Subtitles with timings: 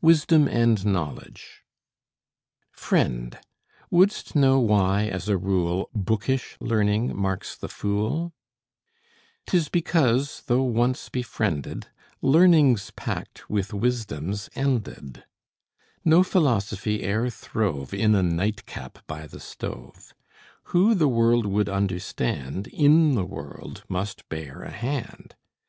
[0.00, 1.64] WISDOM AND KNOWLEDGE
[2.70, 3.36] Friend,
[3.90, 8.34] wouldst know why as a rule Bookish learning marks the fool?
[9.48, 11.88] 'Tis because, though once befriended,
[12.20, 15.24] Learning's pact with wisdom's ended.
[16.04, 20.14] No philosophy e'er throve In a nightcap by the stove.
[20.66, 25.34] Who the world would understand In the world must bear a hand.